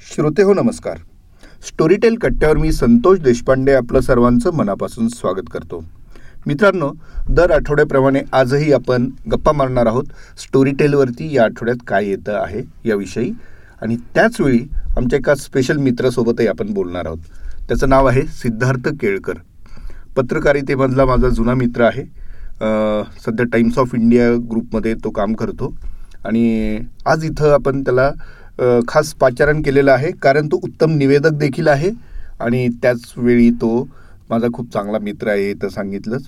[0.00, 0.96] श्रोते हो नमस्कार.
[1.68, 5.82] स्टोरीटेल कट्ट्यावर मी संतोष देशपांडे आपलं सर्वांचं मनापासून स्वागत करतो.
[6.46, 6.90] मित्रांनो
[7.28, 10.04] दर आठवड्याप्रमाणे आजही आपण गप्पा मारणार आहोत
[10.38, 13.30] स्टोरीटेलवरती या आठवड्यात काय येतं आहे याविषयी.
[13.82, 14.60] आणि त्याचवेळी
[14.96, 17.18] आमच्या एका स्पेशल मित्रासोबतही आपण बोलणार आहोत.
[17.68, 19.38] त्याचं नाव आहे सिद्धार्थ केळकर.
[20.16, 22.04] पत्रकारितेमधला माझा जुना मित्र आहे.
[23.24, 25.74] सध्या टाइम्स ऑफ इंडिया ग्रुपमध्ये तो काम करतो.
[26.24, 28.10] आणि आज इथं आपण त्याला
[28.88, 30.10] खास पाचारण केलेलं आहे.
[30.22, 31.90] कारण तो उत्तम निवेदक देखील आहे.
[32.40, 33.86] आणि त्याच वेळी तो
[34.30, 36.24] माझा खूप चांगला मित्र आहे तर सांगितलंच.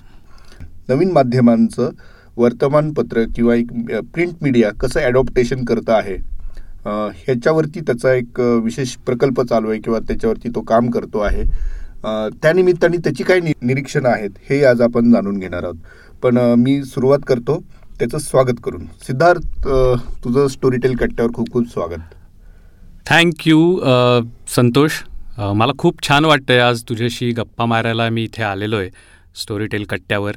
[0.89, 1.89] नवीन माध्यमांचं
[2.37, 3.71] वर्तमानपत्र किंवा एक
[4.13, 6.17] प्रिंट मीडिया कसं ॲडॉप्टेशन करतं आहे
[6.85, 11.43] ह्याच्यावरती त्याचा एक विशेष प्रकल्प चालू आहे किंवा त्याच्यावरती तो काम करतो आहे.
[12.41, 15.75] त्यानिमित्ताने त्याची काय नि निरीक्षणं आहेत हे आज आपण जाणून घेणार आहोत.
[16.23, 17.61] पण मी सुरुवात करतो.
[17.99, 18.85] त्याचं स्वागत करून.
[19.07, 19.67] सिद्धार्थ
[20.23, 22.15] तुझं स्टोरीटेल कट्ट्यावर खूप खूप स्वागत.
[23.09, 24.91] Thank you uh, Santosh.
[25.39, 28.89] Uh, मला खूप छान वाटतं आहे आज तुझ्याशी गप्पा मारायला मी इथे आलेलो आहे
[29.35, 30.31] स्टोरीटेल कट्ट्यावर.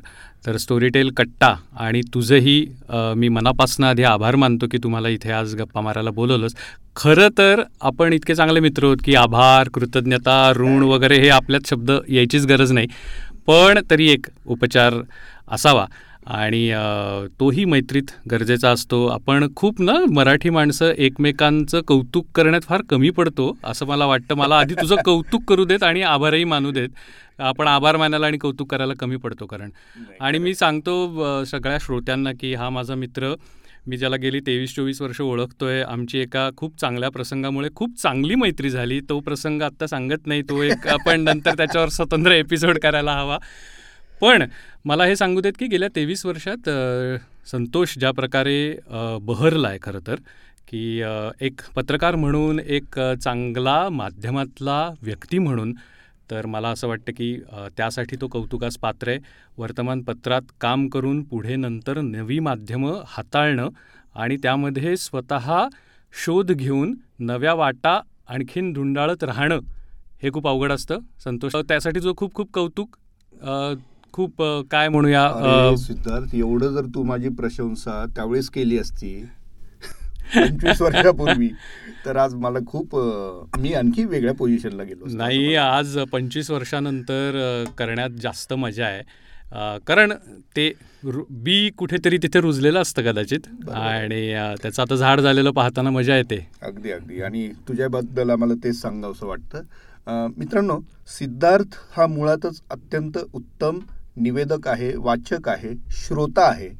[0.47, 5.55] तर स्टोरीटेल कट्टा आणि तुझंही uh, मी मनापासून आधी आभार मानतो की तुम्हाला इथे आज
[5.55, 6.55] गप्पा मारायला बोलवलंच
[6.97, 11.91] खरं तर आपण इतके चांगले मित्र आहोत की आभार कृतज्ञता ऋण वगैरे हे आपल्यात शब्द
[12.09, 12.87] यायचीच गरज नाही.
[13.47, 14.95] पण तरी एक उपचार
[15.49, 15.87] असावा.
[16.27, 16.73] आणि
[17.41, 19.07] तोही मैत्रीत गरजेचा असतो.
[19.07, 24.35] आपण खूप ना मराठी माणसं एकमेकांचं कौतुक करण्यात फार कमी पडतो असं मला वाटतं.
[24.35, 26.89] मला आधी तुझं कौतुक करू देत आणि आभारही मानू देत.
[27.39, 29.71] आपण आभार मानायला आणि कौतुक करायला कमी पडतो कारण.
[30.21, 33.35] आणि मी सांगतो सगळ्या श्रोत्यांना की हा माझा मित्र
[33.87, 35.83] मी ज्याला गेली तेवीस चोवीस वर्ष ओळखतोय.
[35.83, 39.01] आमची एका खूप चांगल्या प्रसंगामुळे खूप चांगली मैत्री झाली.
[39.01, 40.43] तो प्रसंग आत्ता सांगत नाही.
[40.43, 43.39] तो एक आपण नंतर त्याच्यावर स्वतंत्र एपिसोड करायला हवा.
[44.21, 44.43] पण
[44.85, 46.69] मला हे सांगू देत की गेल्या तेवीस वर्षात
[47.47, 48.57] संतोष ज्या प्रकारे
[49.23, 50.21] बहरला आहे खरं तर
[50.69, 51.03] की
[51.41, 55.73] एक पत्रकार म्हणून एक चांगला माध्यमातला व्यक्ती म्हणून
[56.31, 57.35] तर मला असं वाटतं की
[57.77, 59.19] त्यासाठी तो कौतुकास पात्र आहे.
[59.59, 63.69] वर्तमानपत्रात काम करून पुढे नंतर नवी माध्यमं हाताळणं
[64.15, 65.51] आणि त्यामध्ये स्वतः
[66.13, 69.61] शोध घेऊन नव्या वाटा आणखीन धुंडाळत राहणं
[70.23, 70.99] हे खूप अवघड असतं.
[71.25, 72.97] संतोष त्यासाठी जो खूप खूप कौतुक
[74.15, 79.15] खूप काय म्हणूया सिद्धार्थ एवढं जर तू माझी प्रशंसा त्यावेळेस केली असती
[80.35, 81.49] पंचवीस वर्षापूर्वी
[82.05, 82.95] तर आज मला खूप
[83.61, 85.17] मी आणखी वेगळ्या पोझिशनला गेलो.
[85.17, 89.03] नाही आज पंचवीस वर्षानंतर करण्यात जास्त मजा आहे
[89.87, 90.13] कारण
[90.57, 90.71] ते
[91.05, 93.41] बी कुठेतरी तिथे रुजलेलं असतं कदाचित.
[93.69, 94.27] आणि
[94.63, 100.29] त्याचं आता झाड झालेलं पाहताना मजा येते अगदी अगदी आणि तुझ्याबद्दल आम्हाला तेच सांगावंसं वाटतं
[100.39, 100.79] मित्रांनो
[101.11, 103.79] सिद्धार्थ हा मुळातच अत्यंत उत्तम
[104.17, 106.71] निवेदक आहे वाचक आहे श्रोता आहे.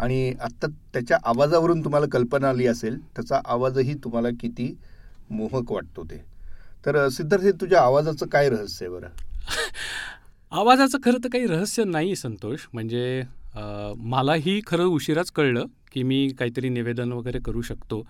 [0.00, 4.76] आणि आत्ता त्याच्या आवाजावरून तुम्हाला कल्पना आली असेल त्याचा आवाजही तुम्हाला किती
[5.30, 6.24] मोहक वाटतो ते.
[6.86, 9.08] तर सिद्धार्थ हे तुझ्या आवाजाचं काय रहस्य आहे बरं?
[10.52, 12.58] आवाजाचं खरं तर काही रहस्य नाही संतोष.
[12.72, 13.22] म्हणजे
[13.98, 18.02] मलाही खरं उशिराच कळलं की मी काहीतरी निवेदन वगैरे करू शकतो.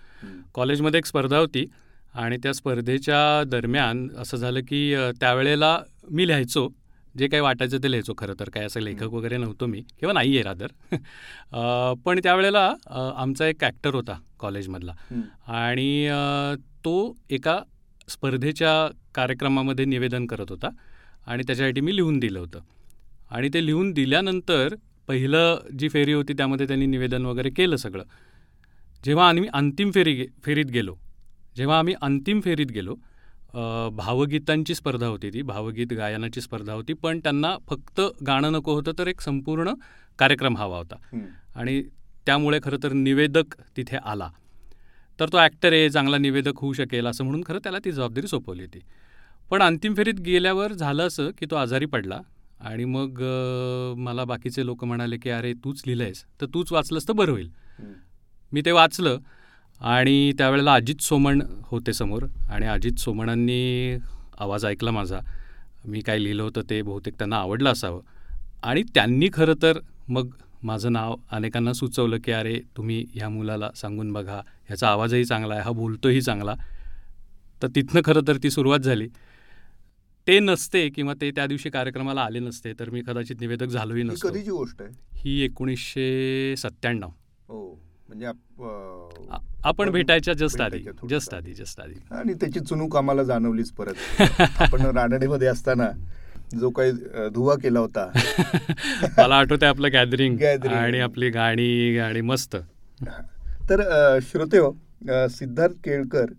[0.54, 1.66] कॉलेजमध्ये एक स्पर्धा होती
[2.14, 5.78] आणि त्या स्पर्धेच्या दरम्यान असं झालं की त्यावेळेला
[6.10, 6.68] मी लिहायचो.
[7.14, 8.48] जे काही वाटायचं ते लिहायचो खरं तर.
[8.50, 12.72] काय असं लेखक वगैरे नव्हतो मी किंवा नाही आहे रादर पण त्यावेळेला
[13.16, 14.92] आमचा एक ॲक्टर होता कॉलेजमधला.
[15.48, 16.08] आणि
[16.84, 17.58] तो एका
[18.08, 18.72] स्पर्धेच्या
[19.14, 20.68] कार्यक्रमामध्ये निवेदन करत होता
[21.26, 22.60] आणि त्याच्यासाठी मी लिहून दिलं होतं.
[23.30, 24.74] आणि ते लिहून दिल्यानंतर
[25.08, 28.04] पहिलं जी फेरी होती त्यामध्ये त्यांनी निवेदन वगैरे केलं सगळं.
[29.04, 30.94] जेव्हा आम्ही अंतिम फेरी गे फेरीत गेलो
[31.56, 32.94] जेव्हा आम्ही अंतिम फेरीत गेलो
[33.54, 39.06] भावगीतांची स्पर्धा होती ती भावगीत गायनाची स्पर्धा होती पण त्यांना फक्त गाणं नको होतं तर
[39.06, 39.72] एक संपूर्ण
[40.18, 40.96] कार्यक्रम हवा होता.
[41.54, 41.82] आणि
[42.26, 44.28] त्यामुळे खरं तर निवेदक तिथे आला
[45.18, 48.62] तर तो ॲक्टर आहे चांगला निवेदक होऊ शकेल असं म्हणून खरं त्याला ती जबाबदारी सोपवली
[48.62, 48.80] होती
[49.50, 52.20] पण अंतिम फेरीत गेल्यावर झालं असं की तो आजारी पडला
[52.60, 53.22] आणि मग
[53.98, 57.48] मला बाकीचे लोक म्हणाले की अरे तूच लिहिलं आहेस तर तूच वाचलंस तर बरं होईल.
[58.52, 59.18] मी ते वाचलं
[59.82, 62.22] आणि त्यावेळेला अजित सोमण होते समोर.
[62.50, 63.96] आणि अजित सोमणांनी
[64.38, 65.20] आवाज ऐकला माझा.
[65.84, 68.00] मी काय लिहिलं होतं ते बहुतेक त्यांना आवडलं असावं.
[68.62, 70.28] आणि त्यांनी खरं तर मग
[70.62, 74.40] माझं नाव अनेकांना सुचवलं की अरे तुम्ही ह्या मुलाला सांगून बघा.
[74.66, 75.62] ह्याचा आवाजही चांगला आहे.
[75.62, 76.54] हा बोलतोही चांगला.
[77.62, 79.08] तर तिथनं खरं तर ती सुरुवात झाली.
[80.26, 84.28] ते नसते किंवा ते त्या दिवशी कार्यक्रमाला आले नसते तर मी कदाचित निवेदक झालोही नसतो.
[84.28, 84.90] कधीची गोष्ट आहे?
[85.14, 87.08] ही एकोणीसशे सत्त्याण्णव.
[87.48, 87.91] हो.
[88.12, 90.78] म्हणजे आपण भेटायच्या जस्ट आधी
[91.10, 91.52] जस्ट आधी.
[91.54, 91.94] जस्ट आधी.
[92.10, 94.20] आणि त्याची चुनूक आम्हाला जाणवलीच परत.
[94.40, 95.90] आपण रानडेमध्ये असताना
[96.60, 96.92] जो काही
[97.34, 98.10] धुवा केला होता.
[99.18, 100.42] मला आठवतंय आपलं गॅदरिंग.
[100.68, 102.56] आणि आपली गाणी गाणी मस्त.
[103.70, 103.82] तर
[104.22, 104.72] श्रोते हो
[105.28, 106.32] सिद्धार्थ केळकर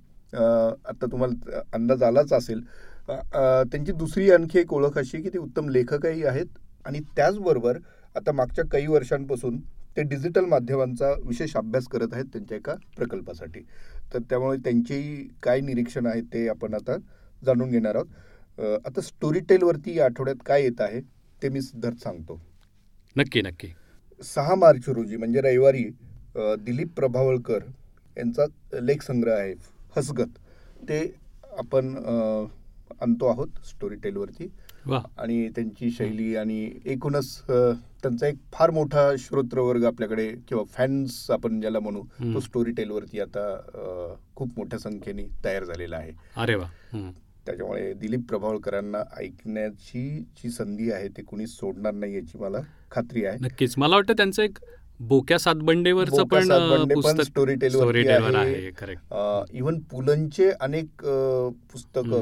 [0.89, 2.61] आता तुम्हाला अंदाज आलाच असेल.
[3.09, 7.77] त्यांची दुसरी आणखी एक ओळख अशी की ते उत्तम लेखकही आहेत आणि त्याचबरोबर
[8.15, 9.57] आता मागच्या काही वर्षांपासून
[9.97, 13.59] ते डिजिटल माध्यमांचा विशेष अभ्यास करत आहेत त्यांच्या एका प्रकल्पासाठी.
[14.13, 16.97] तर त्यामुळे त्यांचेही काय निरीक्षण आहेत ते आपण आता
[17.41, 18.07] जाणून घेणार आहोत.
[18.85, 21.01] आता स्टोरी टेलवरती या आठवड्यात काय येत आहे
[21.41, 22.39] ते मी सिद्धार्थ सांगतो.
[23.15, 23.67] नक्की नक्की.
[24.21, 25.83] सहा मार्च रोजी म्हणजे रविवारी
[26.65, 27.63] दिलीप प्रभावळकर
[28.17, 28.45] यांचा
[28.81, 29.53] लेख संग्रह आहे
[29.95, 30.37] हसगत.
[30.89, 30.99] ते
[31.57, 31.95] आपण
[33.01, 34.47] आणतो आहोत स्टोरी टेलवरती
[34.91, 41.79] आणि त्यांची शैली आणि एकूणच त्यांचा एक फार मोठा श्रोत्रवर्ग आपल्याकडे किंवा फॅन्स आपण ज्याला
[41.79, 42.01] म्हणू
[42.33, 46.11] तो स्टोरी टेलवरती आता खूप मोठ्या संख्येने तयार झालेला आहे.
[46.37, 46.67] अरे वा.
[47.45, 52.57] त्याच्यामुळे दिलीप प्रभावळकरांना ऐकण्याची जी संधी आहे ते कुणी सोडणार नाही याची मला
[52.91, 53.37] खात्री आहे.
[53.41, 53.73] नक्कीच.
[53.77, 54.57] मला वाटतं त्यांचं एक
[54.99, 58.69] बोक्या सातबंडेवरचं पण स्टोरी टेलवर आहे.
[59.53, 61.05] इव्हन पुलंचे अनेक
[61.71, 62.13] पुस्तक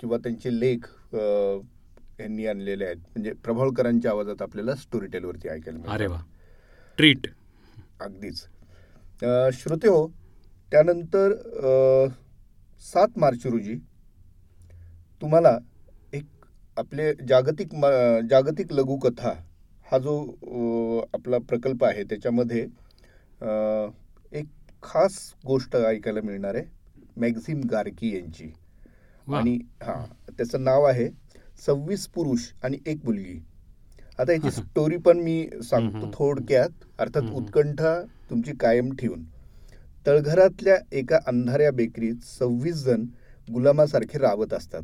[0.00, 2.96] किंवा त्यांचे लेख यांनी आणलेले आहेत.
[2.96, 6.18] म्हणजे प्रभावळकरांच्या आवाजात आपल्याला स्टोरी टेलवरती ऐकायला अरे वा.
[6.98, 7.26] ट्रीट
[8.00, 8.44] अगदीच.
[9.54, 10.06] श्रोते हो
[10.72, 11.32] त्यानंतर
[12.82, 13.74] सात मार्च रोजी
[15.22, 15.56] तुम्हाला
[16.12, 16.24] एक
[16.76, 17.74] आपले जागतिक
[18.30, 19.32] जागतिक लघुकथा
[19.86, 20.14] हा जो
[21.14, 22.66] आपला प्रकल्प आहे त्याच्यामध्ये
[24.32, 24.46] एक
[24.82, 26.64] खास गोष्ट ऐकायला मिळणार आहे
[27.16, 28.50] मॅक्झिम गार्की यांची.
[29.32, 30.04] आणि हा
[30.38, 31.08] त्याचं नाव आहे
[31.66, 33.38] सव्वीस पुरुष आणि एक मुलगी.
[34.18, 36.68] आता याची स्टोरी पण मी सांगतो थोडक्यात.
[36.98, 39.24] अर्थात उत्कंठा तुमची कायम ठेवून.
[40.06, 43.04] तळघरातल्या एका अंधाऱ्या बेकरीत सव्वीस जण
[43.52, 44.82] गुलामासारखे रावत असतात.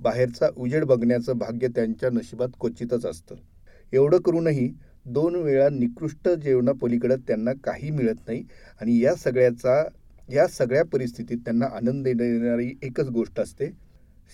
[0.00, 3.34] बाहेरचा उजेड बघण्याचं भाग्य त्यांच्या नशिबात क्वचितच असतं.
[3.92, 4.72] एवढं करूनही
[5.06, 8.44] दोन वेळा निकृष्ट जेवणापलीकडे त्यांना काही मिळत नाही.
[8.80, 9.84] आणि या सगळ्याचा
[10.30, 13.66] या सगळ्या परिस्थितीत त्यांना आनंद देणारी एकच गोष्ट असते.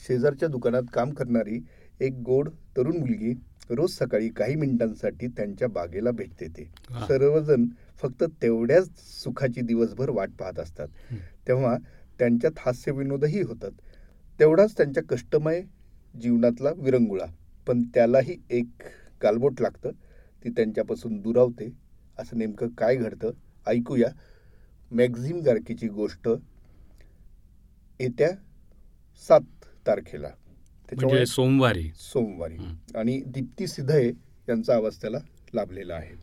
[0.08, 1.64] शेजारच्या दुकानात काम करणारी
[2.00, 3.34] एक गोड तरुण मुलगी
[3.70, 6.64] रोज सकाळी काही मिनिटांसाठी त्यांच्या बागेला भेट देते
[7.08, 7.64] सर्वजण
[8.02, 8.88] फक्त तेवढ्याच
[9.22, 10.88] सुखाची दिवसभर वाट पाहत असतात.
[11.48, 11.76] तेव्हा
[12.18, 13.70] त्यांच्यात हास्य विनोदही होतात.
[14.40, 15.62] तेवढाच त्यांच्या कष्टमय
[16.22, 17.24] जीवनातला विरंगुळा.
[17.66, 18.66] पण त्यालाही एक
[19.22, 19.90] गालबोट लागतं.
[20.44, 21.72] ती त्यांच्यापासून दुरावते.
[22.18, 23.30] असं नेमकं काय घडतं?
[23.66, 24.08] ऐकूया.
[24.94, 26.28] मॅक्झिम गारकीची गोष्ट
[28.00, 28.28] येत्या
[29.28, 29.40] सात
[29.86, 30.28] तारखेला.
[30.92, 31.90] म्हणजे सोमवारी.
[31.96, 32.56] सोमवारी.
[32.96, 34.08] आणि दीप्ती सिधये
[34.48, 35.18] यांचा आवाज त्याला
[35.54, 36.14] लाभलेला आहे.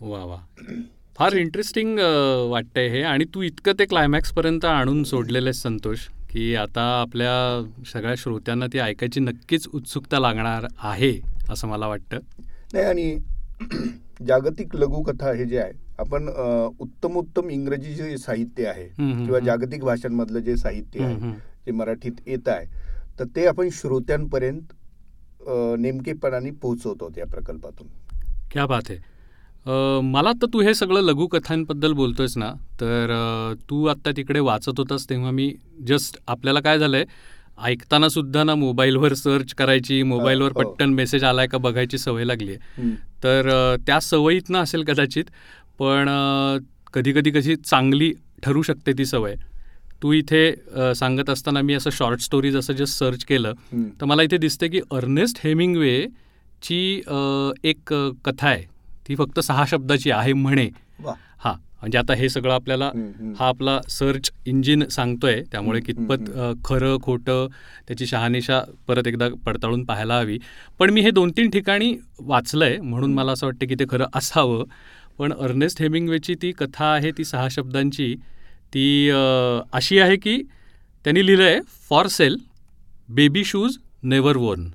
[0.00, 0.36] वा वा.
[1.16, 1.98] फार इंटरेस्टिंग
[2.50, 3.02] वाटतंय हे.
[3.02, 7.62] आणि तू इतकं ते क्लायमॅक्स पर्यंत आणून सोडलेलं संतोष की आता आपल्या
[7.92, 11.20] सगळ्या श्रोत्यांना ती ऐकायची नक्कीच उत्सुकता लागणार आहे
[11.50, 12.18] असं मला वाटतं.
[12.72, 13.16] नाही आणि
[14.26, 16.28] जागतिक लघुकथा हे जे आहे आपण
[16.80, 21.30] उत्तम उत्तम इंग्रजी जे साहित्य आहे किंवा जागतिक भाषांमधलं जे साहित्य आहे
[21.66, 22.66] जे मराठीत येत आहे
[23.18, 24.72] तर ते आपण श्रोत्यांपर्यंत
[25.78, 27.86] नेमकेपणाने पोहोचवतो या प्रकल्पातून.
[28.50, 33.12] क्या बात आहे मला तर तू हे सगळं लघुकथांबद्दल बोलतोयस ना तर
[33.70, 35.52] तू आत्ता तिकडे वाचत होतास तेव्हा मी
[35.86, 37.04] जस्ट आपल्याला काय झालंय
[37.64, 40.60] ऐकताना सुद्धा ना मोबाईलवर सर्च करायची मोबाईलवर हो.
[40.60, 42.90] पटकन मेसेज आलाय का बघायची सवय लागली आहे
[43.22, 43.48] तर
[43.86, 45.24] त्या सवयीतनं असेल कदाचित
[45.78, 46.08] पण
[46.94, 49.34] कधी कधी कशी चांगली ठरू शकते ती सवय.
[50.02, 53.52] तू इथे सांगत असताना मी असं शॉर्ट स्टोरीज असं जस्ट सर्च केलं
[54.00, 56.06] तर मला इथे दिसते की अर्नेस्ट हेमिंगवे
[56.62, 56.78] ची
[57.64, 57.92] एक
[58.24, 58.62] कथा आहे.
[59.08, 60.68] ती फक्त सहा शब्दाची आहे म्हणे.
[61.38, 62.90] हा म्हणजे आता हे सगळं आपल्याला
[63.38, 65.40] हा आपला सर्च इंजिन सांगतोय.
[65.52, 66.30] त्यामुळे कितपत
[66.64, 67.46] खरं खोटं
[67.88, 70.38] त्याची शहानिशा परत एकदा पडताळून पाहायला हवी.
[70.78, 74.64] पण मी हे दोन तीन ठिकाणी वाचलंय म्हणून मला असं वाटतं की ते खरं असावं.
[75.18, 78.14] पण अर्नेस्ट हेमिंगवेची ती कथा आहे ती सहा शब्दांची.
[78.74, 79.10] ती
[79.72, 80.36] अशी आहे की
[81.04, 81.60] त्यांनी लिहिलं आहे
[81.90, 82.36] for sale
[83.08, 84.68] baby shoes never worn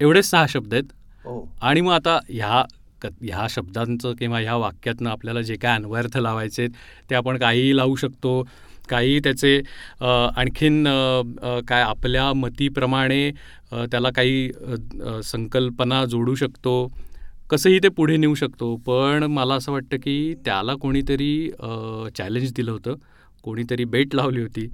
[0.00, 0.84] एवढेच सहा शब्द आहेत.
[1.24, 1.48] हो.
[1.60, 2.62] आणि मग आता ह्या
[3.02, 6.66] ह्या शब्दांचं किंवा ह्या वाक्यातनं आपल्याला जे काय अन्वयार्थ लावायचे
[7.10, 8.42] ते आपण काहीही लावू शकतो.
[8.88, 9.56] काही त्याचे
[10.00, 10.84] आणखीन
[11.68, 13.30] काय आपल्या मतीप्रमाणे
[13.72, 14.50] त्याला काही
[15.24, 16.74] संकल्पना जोडू शकतो.
[17.50, 21.50] कसंही ते पुढे नेऊ शकतो पण मला असं वाटतं की त्याला कोणीतरी
[22.16, 22.94] चॅलेंज दिलं होतं.
[23.42, 24.66] कोणीतरी बेट लावली होती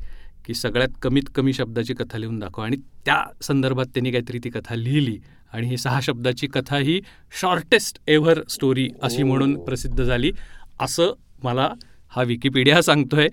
[0.47, 2.62] की सगळ्यात कमीत कमी शब्दाची कथा लिहून दाखव.
[2.62, 5.18] आणि त्या संदर्भात त्यांनी काहीतरी ती कथा लिहिली.
[5.52, 7.00] आणि ही सहा शब्दाची कथा ही
[7.40, 10.33] शॉर्टेस्ट एव्हर स्टोरी अशी म्हणून प्रसिद्ध झाली.
[10.80, 11.12] असं
[11.45, 11.68] मला
[12.17, 13.29] हा विकिपीडिया सांगतोय.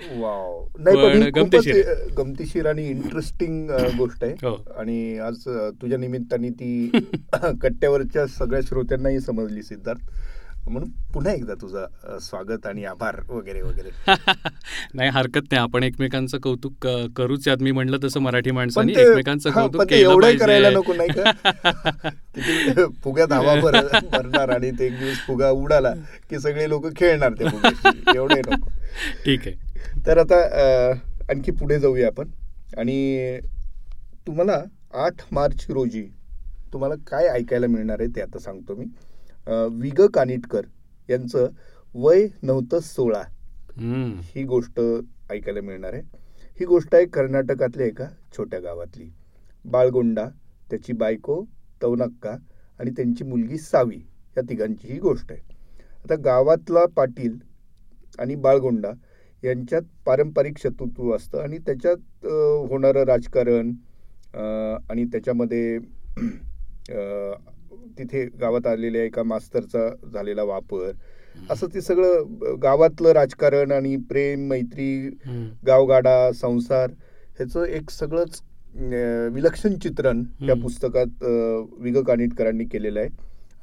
[2.17, 4.33] गमतीशीर आणि इंटरेस्टिंग गोष्ट आहे.
[4.33, 4.65] हो.
[4.77, 5.35] आणि आज
[5.81, 6.91] तुझ्या निमित्ताने ती
[7.61, 10.01] कट्ट्यावरच्या सगळ्या श्रोत्यांनाही समजली सिद्धार्थ.
[10.69, 13.89] म्हणून पुन्हा एकदा तुझं स्वागत आणि आभार वगैरे वगैरे.
[14.93, 15.57] नाही हरकत नाही.
[15.57, 17.57] आपण एकमेकांचं कौतुक करूच यात.
[17.57, 20.69] मी म्हणलं तसं मराठी माणसांनी ते एकमेकांचं कौतुक ते एवढंही करायला.
[20.69, 21.23] नको नाही का?
[23.35, 25.93] हवा भर भरणार आणि ते एक दिवस फुगा उडाला
[26.29, 28.01] की सगळे लोक खेळणार फुग्याशी.
[28.15, 28.69] एवढे नको.
[29.25, 29.55] ठीक आहे.
[30.07, 30.41] तर आता
[31.29, 32.29] आणखी पुढे जाऊया आपण.
[32.77, 33.39] आणि
[34.27, 34.61] तुम्हाला
[34.93, 36.03] आठ मार्च रोजी
[36.73, 38.85] तुम्हाला काय ऐकायला मिळणार आहे ते आता सांगतो मी.
[39.47, 40.65] अ, विग कानिटकर
[41.09, 41.49] यांचं
[41.95, 43.21] वय नव्हतं सोळा.
[44.23, 44.79] ही गोष्ट
[45.31, 46.01] ऐकायला मिळणार आहे.
[46.59, 48.05] ही गोष्ट आहे कर्नाटकातल्या एका
[48.37, 49.09] छोट्या गावातली.
[49.65, 50.27] बाळगोंडा
[50.69, 51.43] त्याची बायको
[51.81, 52.35] तवनक्का
[52.79, 53.99] आणि त्यांची मुलगी सावी
[54.37, 55.41] या तिघांची ही गोष्ट आहे.
[56.03, 57.37] आता गावातला पाटील
[58.19, 58.91] आणि बाळगोंडा
[59.43, 62.25] यांच्यात पारंपरिक शत्रुत्व असतं आणि त्याच्यात
[62.69, 63.71] होणारं राजकारण
[64.89, 65.77] आणि त्याच्यामध्ये
[67.99, 70.91] तिथे गावात आलेल्या एका मास्तरचा झालेला वापर.
[71.49, 72.23] असं ते सगळं
[72.63, 75.09] गावातलं राजकारण आणि प्रेम मैत्री.
[75.65, 76.89] गावगाडा संसार
[77.37, 78.41] ह्याचं एक सगळंच
[79.33, 80.55] विलक्षण चित्रण या.
[80.55, 83.09] पुस्तकात अ, विग कानिटकरांनी केलेलं आहे.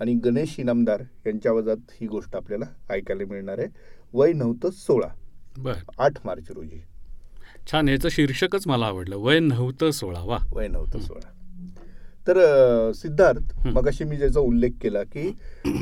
[0.01, 3.69] आणि गणेश इनामदार यांच्या आवाजात ही गोष्ट आपल्याला ऐकायला मिळणार आहे.
[4.13, 5.09] वय नव्हतं सोळा.
[5.59, 5.73] बर.
[5.99, 6.83] आठ मार्च रोजी.
[7.71, 9.17] छान याचं शीर्षकच मला आवडलं.
[9.17, 10.39] वय नव्हतं सोळा वा.
[10.53, 11.40] वय नव्हतं सोळा.
[12.27, 13.67] तर सिद्धार्थ.
[13.67, 15.29] मगाशी मी ज्याचा उल्लेख केला की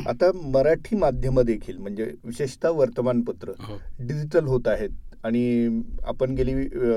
[0.07, 3.77] आता मराठी माध्यमं देखील म्हणजे विशेषतः वर्तमानपत्र हो.
[3.99, 4.91] डिजिटल होत आहेत
[5.25, 6.55] आणि आपण गेली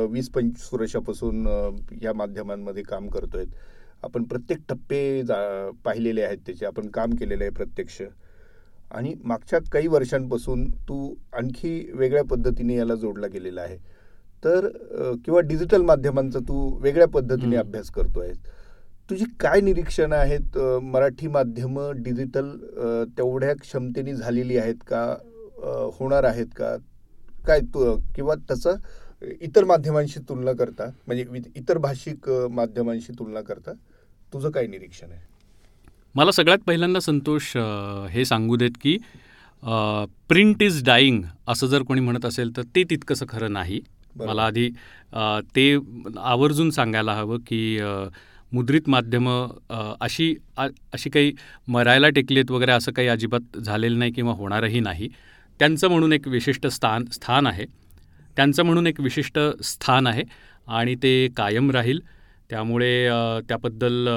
[0.10, 1.46] वीस पंचवीस वर्षापासून
[2.02, 3.46] या माध्यमांमध्ये काम करतोय
[4.04, 8.02] आपण प्रत्येक टप्पे जा- पाहिलेले आहेत त्याचे आपण काम केलेलं आहे प्रत्यक्ष
[8.92, 13.78] आणि मागच्या काही वर्षांपासून तू आणखी वेगळ्या पद्धतीने याला जोडला गेलेला आहे
[14.44, 14.68] तर
[15.26, 17.56] किंवा डिजिटल माध्यमांचा तू वेगळ्या पद्धतीने.
[17.56, 18.32] अभ्यास करतोय
[19.12, 20.58] तुझी काय निरीक्षणं आहेत?
[20.84, 22.50] मराठी माध्यमं डिजिटल
[23.18, 25.04] तेवढ्या क्षमतेने झालेली आहेत का?
[26.00, 26.76] होणार आहेत का?
[27.48, 28.76] काय तू किंवा तसं
[29.42, 30.86] इतर माध्यमांशी तुलना करता?
[31.08, 33.74] म्हणजे इतर भाषिक माध्यमांशी तुलना करता?
[34.34, 35.20] तुझं काय निरीक्षण आहे?
[36.16, 37.56] मला सगळ्यात पहिल्यांदा संतोष
[38.12, 38.98] हे सांगू देत की
[40.30, 43.82] प्रिंट इज डाईंग असं जर कोणी म्हणत असेल तर ते तितकंसं खरं नाही.
[44.16, 44.70] मला आधी
[45.56, 45.74] ते
[46.18, 47.80] आवर्जून सांगायला हवं की
[48.52, 50.34] मुद्रित माध्यमं अशी
[50.94, 51.32] अशी काही
[51.68, 55.08] मरायला टेकलीत वगैरे असं काही अजिबात झालेलं नाही किंवा होणारही नाही.
[55.60, 57.66] त्यांचं म्हणून एक विशिष्ट स्थान स्थान आहे.
[58.38, 60.24] त्यांचं म्हणून एक विशिष्ट स्थान आहे
[60.68, 62.00] आणि ते कायम राहील.
[62.50, 63.08] त्यामुळे
[63.48, 64.08] त्याबद्दल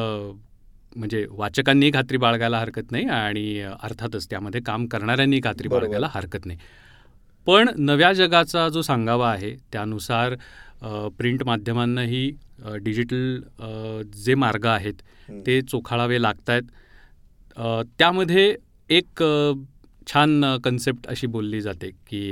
[0.97, 5.69] म्हणजे वाचकांनी खात्री बाळगायला हरकत नाही आणि अर्थातच त्यामध्ये काम करणाऱ्यांनी खात्री.
[5.69, 6.59] बाळगायला हरकत नाही.
[7.47, 10.35] पण नव्या जगाचा जो सांगावा आहे त्यानुसार
[11.19, 12.31] प्रिंट माध्यमांनाही
[12.83, 13.41] डिजिटल
[14.25, 14.95] जे मार्ग आहेत.
[15.47, 16.63] ते चोखाळावे लागत आहेत
[17.99, 18.55] त्यामध्ये
[18.91, 19.23] एक
[20.07, 22.31] छान कन्सेप्ट अशी बोलली जाते की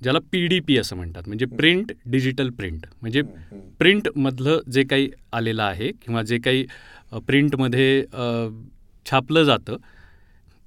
[0.00, 1.22] ज्याला पी डी पी असं म्हणतात.
[1.26, 2.86] म्हणजे प्रिंट डिजिटल प्रिंट.
[3.00, 3.22] म्हणजे.
[3.78, 6.64] प्रिंटमधलं जे काही आलेलं आहे किंवा जे काही
[7.26, 8.02] प्रिंटमध्ये
[9.06, 9.76] छापलं जातं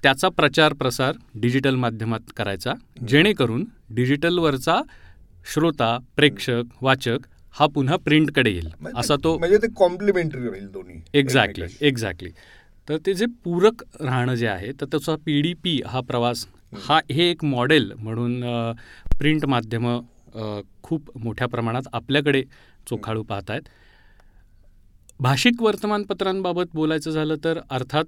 [0.04, 2.74] त्याचा प्रचार प्रसार डिजिटल माध्यमात करायचा.
[3.08, 3.66] जेणेकरून
[3.96, 4.82] डिजिटलवरचा
[5.46, 7.26] श्रोता प्रेक्षक वाचक
[7.56, 8.68] हा पुन्हा प्रिंटकडे येईल.
[8.80, 11.66] म्हणजे असा तो म्हणजे ते कॉम्प्लिमेंटरी राहील दोन्ही एक्झॅक्टली.
[11.82, 12.30] एक्झॅक्टली
[12.88, 16.46] तर ते जे पूरक राहणं जे आहे तर त्याचा पी डी पी हा प्रवास
[16.88, 18.42] हा हे एक मॉडेल म्हणून
[19.20, 22.44] प्रिंट माध्यमं खूप मोठ्या प्रमाणात आपल्याकडे
[22.90, 23.70] चोखाळू पाहत आहेत
[25.20, 28.06] भाषिक वर्तमानपत्रांबाबत बोलायचं झालं तर अर्थात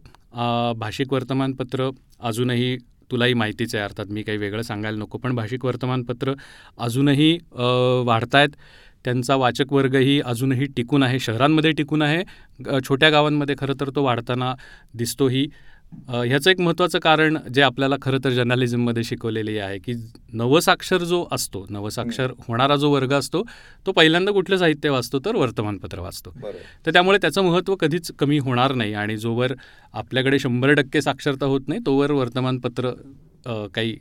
[0.78, 1.90] भाषिक वर्तमानपत्र
[2.20, 2.76] अजूनही
[3.12, 6.34] तुलाही माहितीच आहे अर्थात मी काही वेगळं सांगायला नको पण भाषिक वर्तमानपत्र
[6.78, 7.38] अजूनही
[8.06, 8.56] वाढत आहेत
[9.06, 12.24] त्यांचा वाचक वर्गही अजूनही टिकून आहे शहरांमध्ये टिकून आहे.
[12.88, 14.54] छोट्या गावांमध्ये खरं तर तो वाढताना
[14.98, 15.46] दिसतोही.
[15.92, 19.94] ह्याचं एक महत्त्वाचं कारण जे आपल्याला खरं तर जर्नलिझममध्ये शिकवलेले आहे की
[20.34, 23.44] नवसाक्षर जो असतो नवसाक्षर होणारा जो वर्ग असतो
[23.86, 26.34] तो पहिल्यांदा कुठलं साहित्य वाचतो तर वर्तमानपत्र वाचतो.
[26.86, 29.54] तर त्यामुळे त्याचं महत्त्व कधीच कमी होणार नाही आणि जोवर
[29.94, 32.92] आपल्याकडे शंभर टक्के साक्षरता होत नाही तोवर वर्तमानपत्र
[33.76, 33.96] काही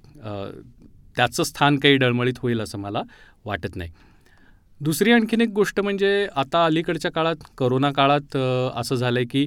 [1.17, 3.03] त्याचं स्थान काही डळमळीत होईल असं मला
[3.45, 3.91] वाटत नाही.
[4.81, 8.37] दुसरी आणखीन एक गोष्ट म्हणजे आता अलीकडच्या काळात करोना काळात
[8.77, 9.47] असं झालं आहे की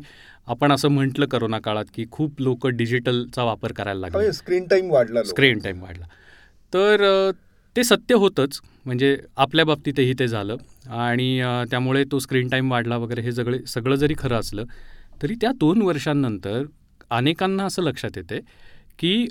[0.50, 4.32] आपण असं म्हटलं करोना काळात की खूप लोक डिजिटलचा वापर करायला लागले.
[4.34, 5.24] स्क्रीन टाइम वाढला.
[5.24, 6.06] स्क्रीन टाईम वाढला.
[6.74, 7.32] तर
[7.75, 8.60] ते सत्य होतंच.
[8.86, 10.56] म्हणजे आपल्या बाबतीतही ते झालं.
[10.89, 11.41] आणि
[11.72, 14.63] त्यामुळे तो स्क्रीन टाईम वाढला वगैरे हे सगळे सगळं जरी खरं असलं
[15.22, 16.63] तरी त्या दोन वर्षांनंतर
[17.10, 18.39] अनेकांना असं लक्षात येते
[19.00, 19.27] की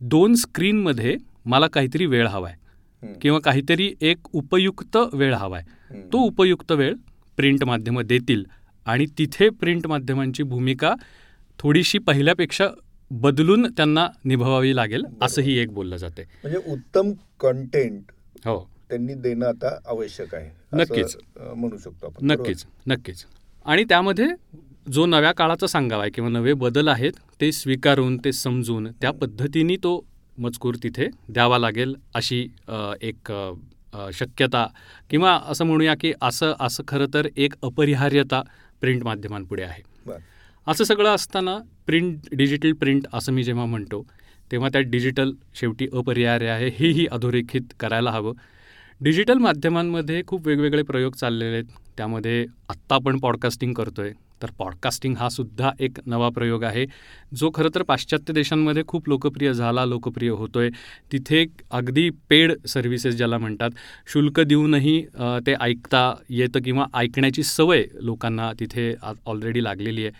[0.00, 3.12] दोन स्क्रीनमध्ये मला काहीतरी वेळ हवा आहे हं.
[3.22, 6.08] किंवा काहीतरी एक उपयुक्त वेळ हवा आहे हं.
[6.12, 6.94] तो उपयुक्त वेळ
[7.36, 8.44] प्रिंट माध्यमं देतील.
[8.86, 10.94] आणि तिथे प्रिंट माध्यमांची भूमिका
[11.58, 12.68] थोडीशी पहिल्यापेक्षा
[13.10, 18.10] बदलून त्यांना निभावावी लागेल असंही एक बोललं जाते म्हणजे उत्तम कंटेंट
[18.46, 18.58] हो.
[18.88, 21.16] त्यांनी देणं आता आवश्यक आहे नक्कीच.
[21.36, 22.26] म्हणू शकतो आपण.
[22.26, 23.24] नक्कीच नक्कीच.
[23.66, 24.26] आणि त्यामध्ये
[24.86, 29.76] जो नव्या काळाचा सांगावा आहे किंवा नवे बदल आहेत ते स्वीकारून ते समजून त्या पद्धतीने
[29.76, 29.98] तो
[30.38, 32.46] मजकूर तिथे द्यावा लागेल अशी
[33.02, 33.32] एक
[34.12, 34.66] शक्यता
[35.10, 38.42] किंवा असं म्हणूया की असं असं खरं तर एक अपरिहार्यता
[38.82, 39.82] प्रिंट माध्यमांपुढे आहे.
[40.66, 44.06] असं सगळं असताना प्रिंट डिजिटल प्रिंट असं मी जेव्हा म्हणतो
[44.52, 48.32] तेव्हा त्यात डिजिटल शेवटी अपरिहार्य आहे हेही अधोरेखित करायला हवं.
[49.00, 51.64] डिजिटल माध्यमांमध्ये खूप वेगवेगळे प्रयोग चाललेले आहेत.
[51.96, 54.12] त्यामध्ये आत्ता आपण पॉडकास्टिंग करतो आहे
[54.42, 56.84] तर पॉडकास्टिंग हा सुद्धा एक नवा प्रयोग आहे.
[57.32, 60.70] जो खरं तर पाश्चात्य देशांमध्ये खूप लोकप्रिय झाला लोकप्रिय होतो आहे
[61.12, 63.70] तिथे अगदी पेड सर्व्हिसेस ज्याला म्हणतात
[64.12, 65.00] शुल्क देऊनही
[65.46, 68.92] ते ऐकता येतं किंवा ऐकण्याची सवय लोकांना तिथे
[69.26, 70.12] ऑलरेडी लागलेली आहे.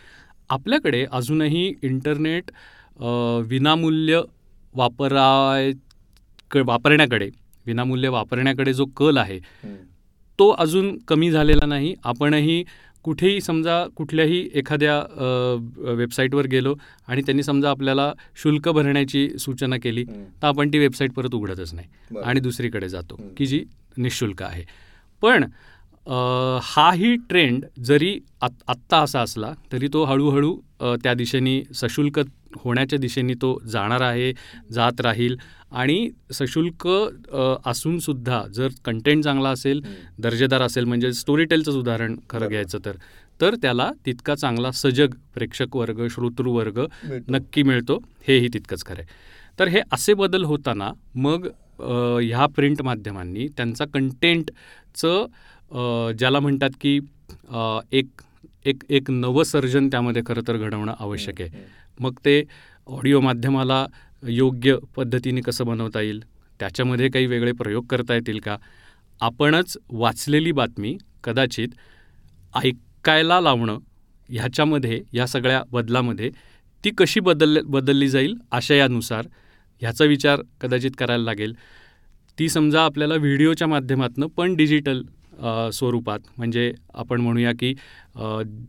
[0.50, 2.50] आपल्याकडे अजूनही इंटरनेट
[3.48, 4.20] विनामूल्य
[4.74, 5.72] वापराय
[6.50, 7.28] क वापरण्याकडे
[7.66, 9.38] विनामूल्य वापरण्याकडे जो कल आहे.
[10.38, 11.94] तो अजून कमी झालेला नाही.
[12.04, 12.62] आपणही
[13.04, 14.98] कुठेही समजा कुठल्याही एखाद्या
[15.94, 16.74] वेबसाईटवर गेलो
[17.08, 20.04] आणि त्यांनी समजा आपल्याला शुल्क भरण्याची सूचना केली.
[20.04, 22.18] तर आपण ती वेबसाईट परत उघडतच नाही.
[22.24, 23.20] आणि दुसरीकडे जातो.
[23.36, 23.64] की जी
[23.96, 24.64] निशुल्क आहे
[25.22, 25.44] पण
[26.62, 30.56] हाही ट्रेंड जरी आत आत्ता असा असला तरी तो हळूहळू
[31.02, 32.20] त्या दिशेने सशुल्क
[32.54, 34.32] होण्याच्या दिशेने तो जाणार आहे
[34.72, 35.36] जात राहील
[35.72, 36.86] आणि सशुल्क
[37.66, 39.80] असूनसुद्धा जर कंटेंट चांगला असेल.
[40.18, 42.48] दर्जेदार असेल म्हणजे स्टोरी टेलचंच उदाहरण खरं.
[42.48, 42.96] घ्यायचं तर
[43.40, 47.32] तर त्याला तितका चांगला सजग प्रेक्षक वर्ग श्रोतृ वर्ग मिळतो.
[47.32, 51.46] नक्की मिळतो हेही तितकंच खरं आहे तर हे असे बदल होताना मग
[51.80, 55.26] ह्या प्रिंट माध्यमांनी त्यांचा कंटेंटचं
[56.18, 56.98] ज्याला म्हणतात की
[57.92, 58.20] एक
[58.66, 61.50] एक एक नवसर्जन त्यामध्ये खरं तर घडवणं आवश्यक आहे.
[62.00, 62.42] मग ते
[62.86, 63.86] ऑडिओ माध्यमाला
[64.28, 66.22] योग्य पद्धतीने कसं बनवता येईल?
[66.60, 68.56] त्याच्यामध्ये काही वेगळे प्रयोग करता येतील का?
[69.20, 71.68] आपणच वाचलेली बातमी कदाचित
[72.64, 73.78] ऐकायला लावणं
[74.28, 76.30] ह्याच्यामध्ये या सगळ्या बदलामध्ये
[76.84, 79.26] ती कशी बदल बदलली जाईल आशयानुसार
[79.80, 81.52] ह्याचा विचार कदाचित करायला लागेल.
[82.38, 85.02] ती समजा आपल्याला व्हिडिओच्या माध्यमातून पण डिजिटल
[85.72, 86.18] स्वरूपात.
[86.36, 87.72] म्हणजे आपण म्हणूया की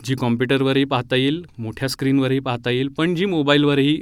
[0.06, 4.02] जी कॉम्प्युटरवरही पाहता येईल मोठ्या स्क्रीनवरही पाहता येईल पण जी मोबाईलवरही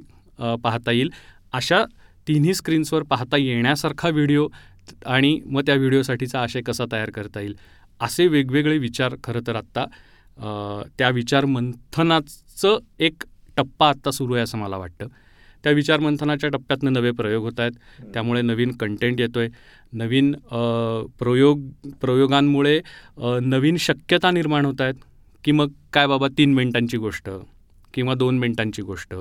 [0.63, 1.09] पाहता येईल
[1.53, 1.83] अशा
[2.27, 4.47] तिन्ही स्क्रीन्सवर पाहता येण्यासारखा व्हिडिओ
[5.05, 7.55] आणि मग त्या व्हिडिओसाठीचा आशय कसा तयार करता येईल
[7.99, 9.85] असे वेगवेगळे विचार खरं तर आत्ता
[10.97, 13.23] त्या विचार मंथनाचं एक
[13.57, 15.07] टप्पा आत्ता सुरू आहे असं मला वाटतं.
[15.63, 17.71] त्या विचारमंथनाच्या टप्प्यातनं नवे प्रयोग होत आहेत.
[18.13, 19.49] त्यामुळे नवीन कंटेंट येतो आहे
[19.93, 20.33] नवीन
[21.19, 21.67] प्रयोग
[22.01, 22.79] प्रयोगांमुळे
[23.43, 24.93] नवीन शक्यता निर्माण होत आहेत.
[25.43, 27.29] की मग काय बाबा तीन मिनिटांची गोष्ट
[27.93, 29.13] किंवा दोन मिनिटांची गोष्ट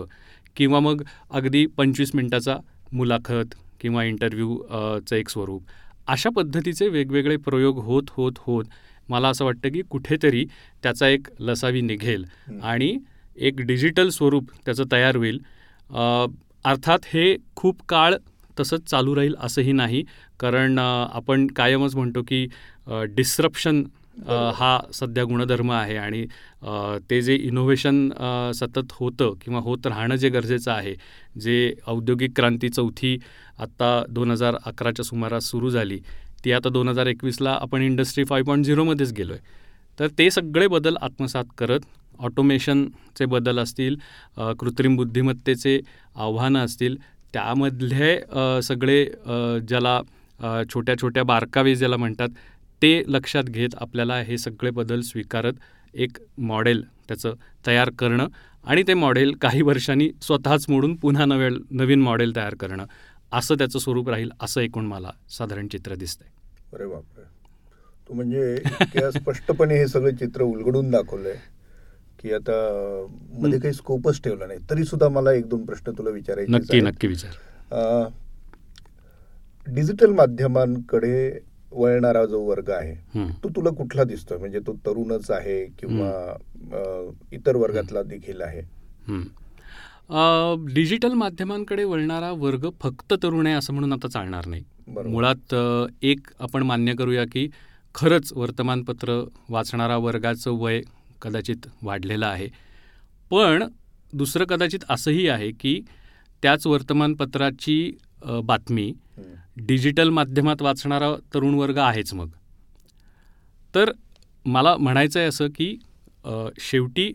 [0.56, 2.56] किंवा मग अगदी पंचवीस मिनिटाचा
[2.92, 5.62] मुलाखत किंवा इंटरव्ह्यूचं एक स्वरूप.
[6.08, 8.64] अशा पद्धतीचे वेगवेगळे प्रयोग होत होत होत
[9.08, 10.44] मला असं वाटतं की कुठेतरी
[10.82, 12.24] त्याचा एक लसावी निघेल.
[12.62, 12.96] आणि
[13.36, 15.40] एक डिजिटल स्वरूप त्याचं तयार होईल.
[16.64, 18.14] अर्थात हे खूप काळ
[18.60, 20.02] तसंच चालू राहील असंही नाही
[20.40, 22.46] कारण आपण कायमच म्हणतो की
[23.08, 23.82] डिस्रप्शन.
[24.54, 26.24] हा सध्या गुणधर्म आहे आणि
[27.10, 28.08] ते जे इनोव्हेशन
[28.54, 30.94] सतत होतं किंवा होत राहणं जे गरजेचं आहे
[31.40, 33.16] जे औद्योगिक क्रांती चौथी
[33.58, 35.98] आत्ता दोन हजार अकराच्या सुमारास सुरू झाली
[36.44, 40.66] ती आता दोन हजार एकवीसला आपण इंडस्ट्री फाईव्ह पॉईंट झिरोमध्येच गेलो आहे तर ते सगळे
[40.66, 41.80] बदल आत्मसात करत
[42.18, 43.96] ऑटोमेशनचे बदल असतील
[44.60, 45.78] कृत्रिम बुद्धिमत्तेचे
[46.16, 46.96] आव्हानं असतील
[47.32, 48.16] त्यामधले
[48.62, 49.04] सगळे
[49.68, 50.00] ज्याला
[50.74, 52.28] छोट्या छोट्या बारकावे ज्याला म्हणतात
[52.82, 55.52] ते लक्षात घेत आपल्याला हे सगळे बदल स्वीकारत
[55.94, 57.34] एक मॉडेल त्याचं
[57.66, 58.28] तयार करणं
[58.64, 62.84] आणि ते मॉडेल काही वर्षांनी स्वतःच मोडून पुन्हा नवे नवीन मॉडेल तयार करणं.
[63.32, 66.28] असं त्याचं स्वरूप राहील असं एकूण मला साधारण चित्र दिसतंय.
[66.74, 67.24] अरे बापरे!
[68.08, 71.34] तू म्हणजे स्पष्टपणे हे सगळं चित्र उलगडून दाखवलंय.
[72.20, 72.52] की आता
[73.32, 73.58] मध्ये.
[73.60, 74.58] काही स्कोपच ठेवला नाही.
[74.70, 78.08] तरी सुद्धा मला एक दोन प्रश्न तुला विचारायचे नक्की नक्की विचार.
[79.66, 81.30] डिजिटल माध्यमांकडे
[81.72, 82.94] वळणारा जो वर्ग आहे.
[83.42, 84.38] तो तुला कुठला दिसतोय?
[84.38, 86.36] म्हणजे तो तरुणच आहे किंवा
[87.32, 88.62] इतर वर्गातला देखील आहे?
[90.74, 94.62] डिजिटल माध्यमांकडे वळणारा वर्ग फक्त तरुण आहे असं म्हणून आता चालणार नाही.
[95.06, 95.54] मुळात
[96.02, 97.48] एक आपण मान्य करूया की
[97.94, 100.80] खरंच वर्तमानपत्र वाचणारा वर्गाचं वय
[101.22, 102.48] कदाचित वाढलेलं आहे
[103.30, 103.64] पण
[104.12, 105.80] दुसरं कदाचित असंही आहे की
[106.42, 107.92] त्याच वर्तमानपत्राची
[108.44, 108.92] बातमी.
[109.56, 112.28] डिजिटल माध्यमात वाचणारा तरुण वर्ग आहेच मग
[113.74, 113.90] तर
[114.46, 115.74] मला म्हणायचं आहे असं की
[116.60, 117.12] शेवटी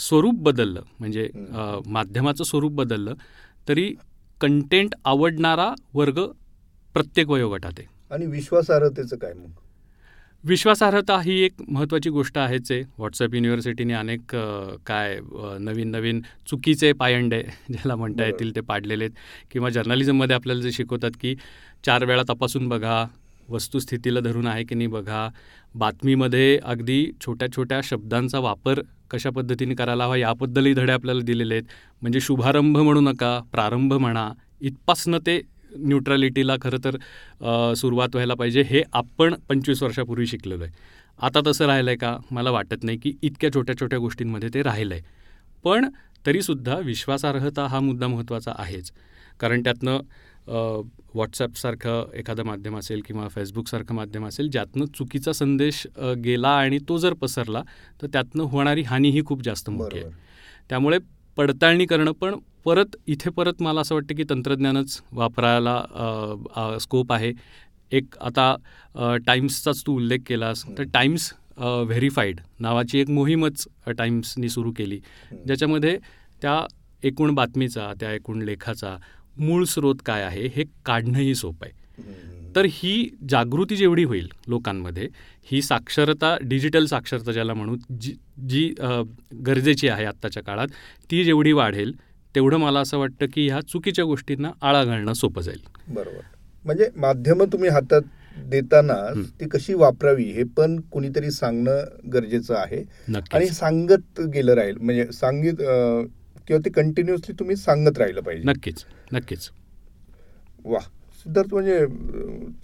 [0.00, 1.28] स्वरूप बदललं म्हणजे.
[1.86, 3.14] माध्यमाचं स्वरूप बदललं
[3.68, 3.92] तरी
[4.40, 6.20] कंटेंट आवडणारा वर्ग
[6.94, 9.50] प्रत्येक वयोगटात आहे आणि विश्वासार्हतेचं काय मग
[10.44, 12.80] विश्वासार्हता ही एक महत्त्वाची गोष्ट आहेच आहे.
[12.98, 14.34] व्हॉट्सअप युनिव्हर्सिटीने अनेक
[14.86, 15.18] काय
[15.60, 18.24] नवीन नवीन चुकीचे पायंडे ज्याला म्हणता.
[18.26, 19.14] येतील ते पाडलेले आहेत.
[19.50, 21.34] किंवा जर्नलिझममध्ये आपल्याला जे शिकवतात की
[21.86, 23.04] चार वेळा तपासून बघा
[23.48, 25.28] वस्तुस्थितीला धरून आहे की नाही बघा
[25.74, 31.64] बातमीमध्ये अगदी छोट्या छोट्या शब्दांचा वापर कशा पद्धतीने करायला हवा याबद्दलही धडे आपल्याला दिलेले आहेत.
[32.02, 35.40] म्हणजे शुभारंभ म्हणू नका प्रारंभ म्हणा इथपासनं ते
[35.78, 36.96] न्यूट्रॅलिटीला खरं तर
[37.76, 38.62] सुरुवात व्हायला पाहिजे.
[38.62, 42.16] हे आपण पंचवीस वर्षापूर्वी शिकलेलो आहे आता तसं राहिलं आहे का?
[42.30, 45.02] मला वाटत नाही की इतक्या छोट्या छोट्या गोष्टींमध्ये ते राहिलं आहे
[45.64, 45.88] पण
[46.26, 48.90] तरीसुद्धा विश्वासार्हता हा मुद्दा महत्त्वाचा आहेच.
[49.40, 50.00] कारण त्यातनं
[51.14, 55.86] व्हॉट्सॲपसारखं एखादं माध्यम असेल किंवा फेसबुकसारखं माध्यम असेल ज्यातनं चुकीचा संदेश
[56.24, 57.62] गेला आणि तो जर पसरला
[58.02, 60.10] तर त्यातनं होणारी हानी ही खूप जास्त मोठी आहे.
[60.70, 60.98] त्यामुळे
[61.36, 67.32] पडताळणी करणं पण परत इथे परत मला असं वाटतं की तंत्रज्ञानच वापरायला स्कोप आहे.
[67.92, 68.54] एक आता
[69.26, 73.66] टाईम्सचाच तू उल्लेख केलास तर टाईम्स व्हेरीफाईड नावाची एक मोहीमच
[73.98, 74.98] टाईम्सनी सुरू केली.
[75.46, 75.96] ज्याच्यामध्ये
[76.42, 76.60] त्या
[77.02, 78.96] एकूण बातमीचा त्या एकूण लेखाचा
[79.38, 81.80] मूळ स्रोत काय आहे हे काढणंही सोपं आहे.
[82.56, 85.08] तर ही जागृती जेवढी होईल लोकांमध्ये
[85.50, 88.14] ही साक्षरता डिजिटल साक्षरता ज्याला म्हणू जी
[88.48, 88.68] जी
[89.46, 90.68] गरजेची आहे आत्ताच्या काळात
[91.10, 91.92] ती जेवढी वाढेल
[92.34, 95.60] तेवढं मला असं वाटतं की ह्या चुकीच्या गोष्टींना आळा घालणं सोपं जाईल.
[95.88, 96.20] बरोबर.
[96.64, 98.02] म्हणजे माध्यमं तुम्ही हातात
[98.46, 99.24] देताना.
[99.40, 102.82] ती कशी वापरावी हे पण कुणीतरी सांगणं गरजेचं आहे.
[103.32, 105.54] आणि सांगत गेलं राहील म्हणजे सांगित
[106.46, 108.42] किंवा ते कंटिन्युअसली तुम्ही सांगत राहिलं पाहिजे.
[108.44, 109.50] नक्कीच नक्कीच.
[110.64, 110.78] वा
[111.24, 111.86] सिद्धार्थ म्हणजे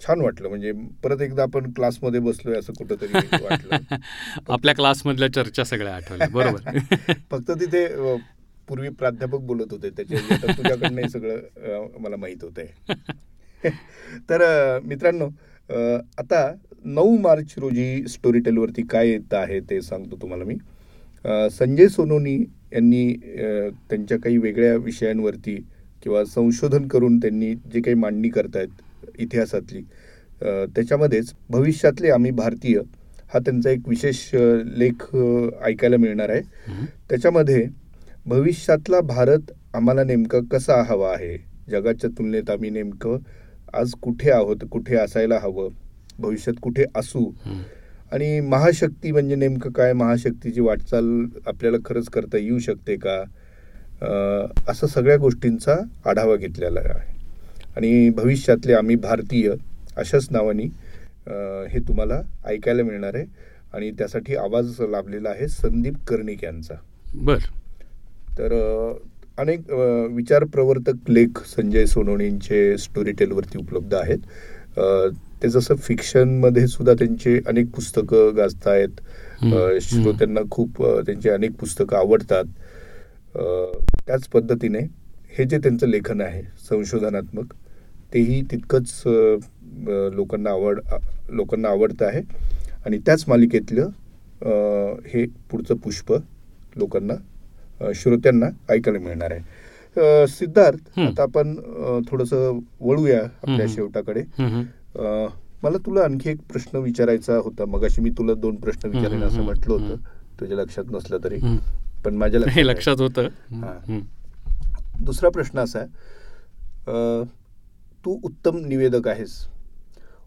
[0.01, 0.49] छान वाटलं.
[0.49, 0.71] म्हणजे
[1.03, 3.95] परत एकदा आपण क्लासमध्ये बसलोय असं कुठंतरी वाटलं.
[4.49, 6.27] आपल्या क्लासमधल्या चर्चा सगळ्या आठवल्या.
[6.27, 6.77] बरोबर.
[7.31, 7.85] फक्त तिथे
[8.69, 13.69] पूर्वी प्राध्यापक बोलत होते त्याच्या तुझ्याकडनं हे सगळं मला माहीत होत आहे
[14.29, 14.41] तर
[14.83, 15.29] मित्रांनो
[16.17, 16.53] आता
[16.85, 20.55] नऊ मार्च रोजी स्टोरी टेलवरती काय येतं आहे ते सांगतो तुम्हाला मी.
[21.51, 22.35] संजय सोनोनी
[22.73, 23.13] यांनी
[23.89, 25.55] त्यांच्या काही वेगळ्या विषयांवरती
[26.03, 29.81] किंवा संशोधन करून त्यांनी जे काही मांडणी करतायत इतिहासातली
[30.41, 32.79] त्याच्यामध्येच भविष्यातले आम्ही भारतीय
[33.33, 34.29] हा त्यांचा एक विशेष
[34.77, 35.15] लेख
[35.63, 36.41] ऐकायला मिळणार आहे.
[37.09, 37.65] त्याच्यामध्ये
[38.25, 41.37] भविष्यातला भारत आम्हाला नेमका कसा हवा आहे?
[41.71, 43.17] जगाच्या तुलनेत आम्ही नेमकं
[43.73, 44.57] आज कुठे आहोत?
[44.71, 45.69] कुठे असायला हवं?
[46.19, 47.31] भविष्यात कुठे असू.
[48.11, 49.93] आणि महाशक्ती म्हणजे नेमकं काय?
[49.93, 53.23] महाशक्तीची वाटचाल आपल्याला खरंच करता येऊ शकते का?
[54.67, 57.17] असं सगळ्या गोष्टींचा आढावा घेतलेला आहे.
[57.75, 59.51] आणि भविष्यातले आम्ही भारतीय
[59.97, 60.63] अशाच नावानी
[61.71, 63.25] हे तुम्हाला ऐकायला मिळणार आहे.
[63.73, 66.75] आणि त्यासाठी आवाज लाभलेला आहे संदीप कर्णिक यांचा.
[67.15, 67.37] बर.
[68.39, 68.93] तर
[69.37, 74.17] अनेक अ, विचारप्रवर्तक लेख संजय सोनवणेंचे स्टोरी टेलवरती उपलब्ध आहेत.
[75.43, 78.89] ते जसं फिक्शनमध्ये सुद्धा त्यांचे अनेक पुस्तकं गाजतायत.
[79.81, 82.43] श्रोत्यांना खूप त्यांची अनेक पुस्तकं आवडतात.
[84.07, 84.79] त्याच पद्धतीने
[85.37, 87.53] हे जे त्यांचं लेखन आहे संशोधनात्मक
[88.13, 89.03] तेही तितकंच
[90.15, 90.79] लोकांना आवड
[91.29, 92.21] लोकांना आवडतं आहे.
[92.85, 93.89] आणि त्याच मालिकेतलं
[95.07, 96.13] हे पुढचं पुष्प
[96.75, 97.13] लोकांना
[97.95, 100.27] श्रोत्यांना ऐकायला मिळणार आहे.
[100.27, 100.99] सिद्धार्थ.
[100.99, 101.55] आता आपण
[102.09, 103.65] थोडंसं वळूया आपल्या.
[103.69, 104.23] शेवटाकडे.
[105.63, 107.65] मला तुला आणखी एक प्रश्न विचारायचा होता.
[107.65, 109.73] मगाशी मी तुला दोन प्रश्न विचारेन असं म्हटलं.
[109.73, 109.95] होतं.
[110.39, 111.39] तुझ्या लक्षात नसलं तरी.
[112.05, 113.27] पण माझ्या हे लक्षात होतं.
[115.05, 115.87] दुसरा प्रश्न असा आहे.
[118.05, 119.35] तू उत्तम निवेदक आहेस.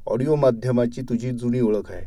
[0.07, 2.07] ऑडिओ माध्यमाची तुझी जुनी ओळख आहे.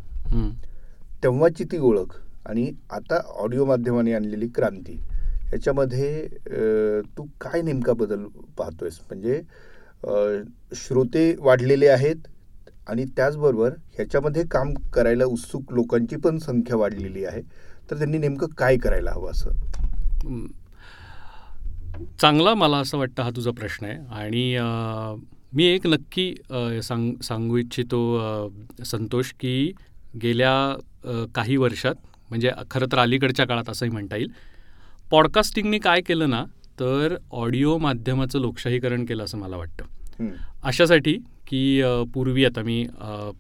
[1.24, 5.00] तेव्हाची ती ओळख आणि आता ऑडिओ माध्यमाने आणलेली क्रांती.
[5.50, 6.28] ह्याच्यामध्ये
[7.18, 8.26] तू काय नेमका बदल
[8.58, 9.00] पाहतोयस?
[9.10, 9.42] म्हणजे
[10.76, 12.28] श्रोते वाढलेले आहेत
[12.88, 17.42] आणि त्याचबरोबर ह्याच्यामध्ये काम करायला उत्सुक लोकांची पण संख्या वाढलेली आहे.
[17.92, 20.46] तर त्यांनी नेमकं काय करायला हवं असं?
[22.22, 23.98] चांगला मला असं वाटतं हा तुझा प्रश्न आहे.
[24.12, 24.58] आणि
[25.54, 26.34] मी एक नक्की
[26.84, 28.00] सांग सांगू इच्छितो
[28.86, 29.72] संतोष की
[30.22, 31.96] गेल्या काही वर्षात
[32.30, 34.30] म्हणजे खरं तर अलीकडच्या काळात असंही म्हणता येईल
[35.12, 36.44] पॉडकास्टिंगनी काय केलं ना
[36.80, 40.30] तर ऑडिओ माध्यमाचं लोकशाहीकरण केलं असं मला वाटतं.
[40.64, 41.14] अशासाठी
[41.48, 41.82] की
[42.14, 42.86] पूर्वी आता मी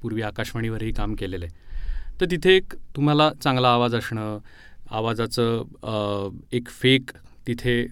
[0.02, 4.38] पूर्वी आकाशवाणीवरही काम केलेलं आहे तर तिथे एक तुम्हाला चांगला आवाज असणं
[4.92, 7.12] आवाजाचं एक फेक
[7.48, 7.86] तिथे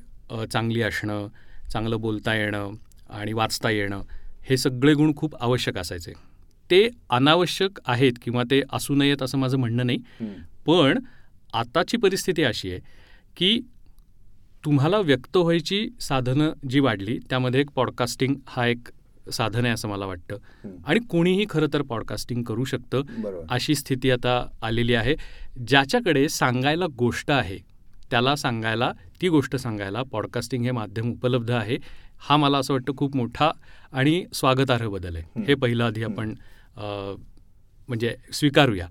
[0.52, 1.28] चांगली असणं
[1.72, 2.72] चांगलं बोलता येणं
[3.10, 4.02] आणि वाचता येणं
[4.50, 6.14] हे सगळे गुण खूप आवश्यक असायचे
[6.70, 9.98] ते अनावश्यक आहेत किंवा ते असू नयेत असं माझं म्हणणं नाही.
[10.68, 11.00] पण
[11.54, 12.80] आताची परिस्थिती अशी आहे
[13.38, 13.60] की
[14.66, 18.90] तुम्हाला व्यक्त व्हायची साधनं जी वाढली त्यामध्ये एक पॉडकास्टिंग हा एक
[19.34, 20.38] साधन आहे असं मला वाटतं.
[20.88, 23.02] आणि कोणीही खरं तर पॉडकास्टिंग करू शकतं
[23.50, 25.16] अशी स्थिती आता आलेली आहे.
[25.68, 27.58] ज्याच्याकडे सांगायला गोष्ट आहे
[28.12, 28.92] त्याला सांगायला
[29.22, 31.78] ती गोष्ट सांगायला पॉडकास्टिंग हे माध्यम उपलब्ध आहे.
[32.30, 33.50] हा मला असं वाटतं खूप मोठा
[33.92, 35.40] आणि स्वागतार्ह बदल आहे.
[35.40, 35.56] हं.
[35.56, 36.34] पहिलं आधी आपण
[37.88, 38.88] म्हणजे स्वीकारूया.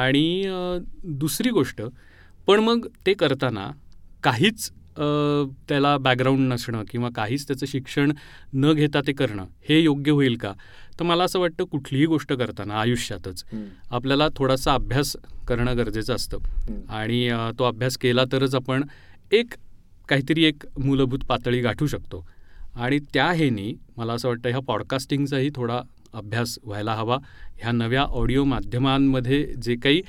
[0.00, 0.44] आणि
[1.04, 1.82] दुसरी गोष्ट
[2.46, 3.70] पण मग ते करताना
[4.24, 4.70] काहीच
[5.68, 8.12] त्याला बॅकग्राऊंड नसणं किंवा काहीच त्याचं शिक्षण
[8.54, 10.52] न घेता ते करणं हे योग्य होईल का
[10.98, 13.44] तर मला असं वाटतं कुठलीही गोष्ट करताना आयुष्यातच.
[13.90, 15.16] आपल्याला थोडासा अभ्यास
[15.48, 16.38] करणं गरजेचं असतं.
[16.88, 18.84] आणि तो अभ्यास केला तरच आपण
[19.32, 19.54] एक
[20.08, 22.24] काहीतरी एक मूलभूत पातळी गाठू शकतो
[22.74, 25.80] आणि त्या हेनी मला असं वाटतं ह्या पॉडकास्टिंगचाही थोडा
[26.14, 27.16] अभ्यास व्हायला हवा
[27.58, 30.02] ह्या नव्या ऑडिओ माध्यमांमध्ये जे काही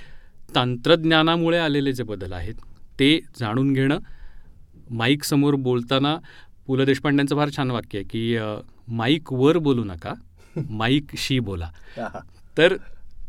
[0.49, 2.55] तंत्रज्ञानामुळे आलेले जे बदल आहेत
[2.99, 3.97] ते जाणून घेणं
[4.91, 6.15] माईकसमोर बोलताना
[6.67, 8.55] पु ल देशपांड्यांचं फार छान वाक्य आहे की अ,
[8.87, 10.13] माईकवर बोलू नका
[10.69, 11.69] माईकशी बोला.
[11.97, 12.19] आहा.
[12.57, 12.75] तर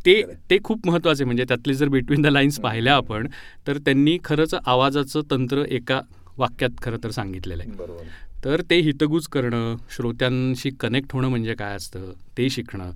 [0.05, 3.27] ते ते खूप महत्त्वाचे म्हणजे त्यातले जर बिटवीन द लाईन्स पाहिल्या आपण
[3.67, 5.99] तर त्यांनी खरंच आवाजाचं तंत्र एका
[6.37, 8.03] वाक्यात खरं तर सांगितलेलं आहे.
[8.43, 12.91] तर ते हितगुज करणं श्रोत्यांशी कनेक्ट होणं म्हणजे काय असतं ते शिकणं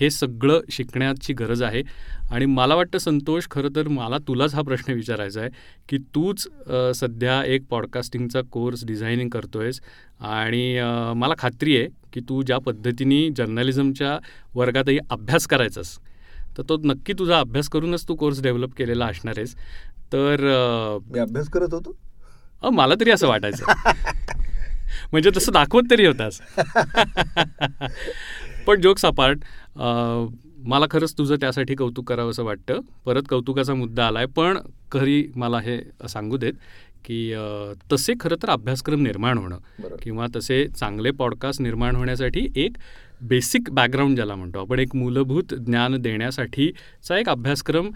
[0.00, 1.82] हे सगळं शिकण्याची गरज आहे.
[2.30, 5.50] आणि मला वाटतं संतोष खरं तर मला तुलाच हा प्रश्न विचारायचा आहे
[5.88, 6.48] की तूच
[6.94, 9.80] सध्या एक पॉडकास्टिंगचा कोर्स डिझायनिंग करतोयस.
[10.20, 14.18] आणि अ, मला खात्री आहे की तू ज्या पद्धतीने जर्नलिझमच्या
[14.54, 15.98] वर्गातही अभ्यास करायचास
[16.58, 19.54] तर तो नक्की तुझा अभ्यास करूनच तू कोर्स डेव्हलप केलेला असणार आहेस.
[20.12, 20.40] तर
[21.12, 22.70] मी अभ्यास करत होतो?
[22.70, 23.64] मला तरी असं वाटायचं.
[25.12, 26.40] म्हणजे तसं दाखवत तरी होतास.
[28.66, 29.38] पण जोक्स अपार्ट
[29.76, 32.80] मला खरंच तुझं त्यासाठी कौतुक करावं असं वाटतं.
[33.04, 34.58] परत कौतुकाचा मुद्दा आला आहे पण
[34.92, 36.52] खरी मला हे सांगू देत
[37.04, 37.34] की
[37.92, 39.58] तसे खरं तर अभ्यासक्रम निर्माण होणं
[40.02, 42.76] किंवा तसे चांगले पॉडकास्ट निर्माण होण्यासाठी एक
[43.28, 47.90] बेसिक बॅकग्राऊंड ज्याला म्हणतो आपण एक मूलभूत ज्ञान देण्यासाठीचा एक अभ्यासक्रम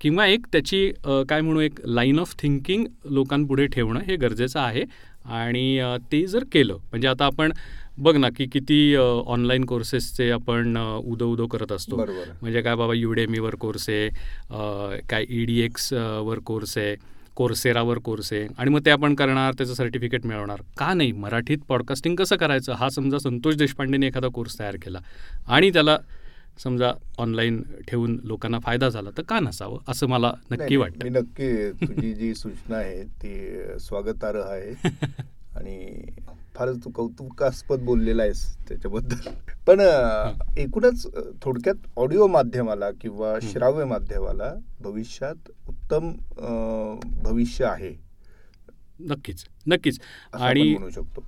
[0.00, 0.90] किंवा एक त्याची
[1.28, 4.84] काय म्हणू एक लाईन ऑफ थिंकिंग लोकांपुढे ठेवणं हे गरजेचं आहे.
[5.24, 7.52] आणि ते जर केलं म्हणजे आता आपण
[7.98, 11.96] बघ ना की किती ऑनलाईन कोर्सेसचे आपण उदो उदो करत असतो.
[11.96, 16.94] बरोबर म्हणजे काय बाबा युडेमीवर कोर्स आहे काय ई डी एक्स वर कोर्स आहे
[17.36, 20.60] कोर्सेरावर कोर्स आहे आणि मग ते आपण करणार त्याचं सर्टिफिकेट मिळवणार.
[20.78, 21.12] का नाही?
[21.12, 22.72] मराठीत पॉडकास्टिंग कसं करायचं?
[22.72, 24.98] हा समजा संतोष देशपांडेने एखादा कोर्स तयार केला
[25.46, 25.96] आणि त्याला
[26.64, 29.78] समजा ऑनलाईन ठेवून लोकांना फायदा झाला तर का नसावं?
[29.88, 31.12] असं मला नक्की वाटतं.
[31.12, 34.72] नक्की तुझी जी सूचना आहे ती स्वागतार्ह आहे.
[35.56, 36.02] आणि
[36.56, 39.30] फारच तू कौतुकास्पद बोललेला आहेस त्याच्याबद्दल.
[39.66, 39.80] पण
[40.58, 41.06] एकूणच
[41.42, 46.12] थोडक्यात ऑडिओ माध्यमाला किंवा श्राव्य माध्यमाला भविष्यात उत्तम
[47.24, 47.92] भविष्य आहे.
[49.04, 49.98] नक्कीच नक्कीच
[50.34, 50.62] आणि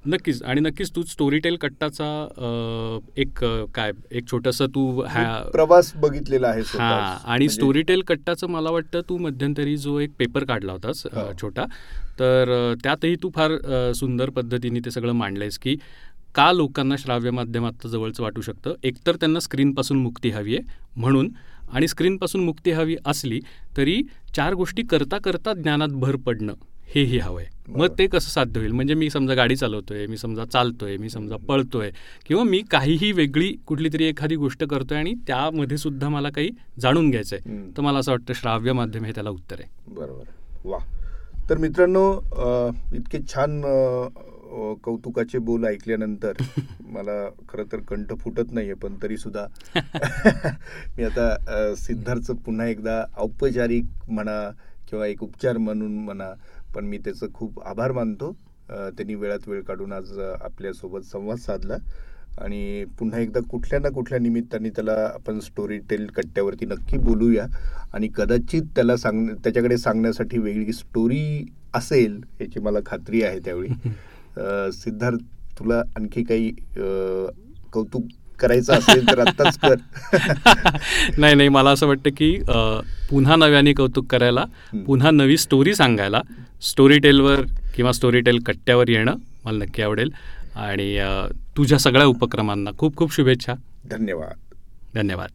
[0.07, 6.49] नक्कीच आणि नक्कीच तू स्टोरीटेल कट्टाचा अ, एक काय एक छोटंसं तू ह्या प्रवास बघितलेला
[6.49, 6.89] आहे हा.
[6.89, 11.31] आणि म्हणजे- स्टोरीटेल कट्टाचं मला वाटतं तू मध्यंतरी जो एक पेपर काढला होतास हो.
[11.43, 11.65] छोटा
[12.19, 13.57] तर त्यातही तू फार
[13.95, 15.77] सुंदर पद्धतीने ते सगळं मांडलंयस की
[16.35, 21.29] का लोकांना श्राव्य माध्यमात जवळचं वाटू शकतं एकतर त्यांना स्क्रीनपासून मुक्ती हवी आहे म्हणून
[21.69, 23.41] आणि स्क्रीनपासून मुक्ती हवी असली
[23.77, 24.01] तरी
[24.37, 26.55] चार गोष्टी करता करता ज्ञानात भर पडणं
[26.89, 27.87] हेही हवं आहे मग.
[27.99, 28.73] ते कसं साध्य होईल?
[28.73, 31.91] म्हणजे मी समजा गाडी चालवतोय मी समजा चालतोय मी समजा पळतोय
[32.27, 37.11] किंवा मी काहीही वेगळी कुठली तरी एखादी गोष्ट करतोय आणि त्यामध्ये सुद्धा मला काही जाणून
[37.11, 37.71] घ्यायचं आहे.
[37.77, 39.69] तर मला असं वाटतं श्राव्य माध्यम हे त्याला उत्तर आहे.
[39.95, 40.25] बरोबर.
[40.65, 40.79] वा.
[41.51, 42.05] तर मित्रांनो
[42.95, 43.61] इतके छान
[44.83, 46.33] कौतुकाचे बोल ऐकल्यानंतर
[46.89, 47.13] मला
[47.49, 49.47] खरं तर कंठ फुटत नाहीये पण तरी सुद्धा
[50.97, 54.39] मी आता अ, सिद्धार्थचं पुन्हा एकदा औपचारिक म्हणा
[54.91, 56.31] किंवा एक उपचार म्हणून म्हणा
[56.75, 58.33] पण मी त्याचं खूप आभार मानतो.
[58.69, 61.77] त्यांनी वेळात वेळ काढून आज आपल्यासोबत संवाद साधला.
[62.39, 67.47] आणि पुन्हा एकदा कुठल्या ना कुठल्या निमित्ताने त्याला आपण स्टोरी टेल कट्ट्यावरती नक्की बोलूया.
[67.95, 73.69] आणि कदाचित त्याला सांग त्याच्याकडे सांगण्यासाठी वेगळी स्टोरी असेल याची मला खात्री आहे त्यावेळी.
[74.73, 75.19] सिद्धार्थ
[75.59, 76.51] तुला आणखी काही
[77.73, 78.03] कौतुक
[78.39, 79.75] करायचं असेल तर आत्ताच कर.
[81.19, 82.39] नाही नाही मला असं वाटतं की
[83.11, 84.45] पुन्हा नव्याने कौतुक करायला.
[84.87, 86.21] पुन्हा नवी स्टोरी सांगायला
[86.63, 87.41] स्टोरी टेलवर
[87.75, 90.11] किंवा स्टोरी टेल कट्ट्यावर येणं मला नक्की आवडेल.
[90.55, 91.01] आणि
[91.57, 93.55] तुझ्या सगळ्या उपक्रमांना खूप खूप शुभेच्छा.
[93.91, 94.55] धन्यवाद.
[94.95, 95.29] धन्यवाद.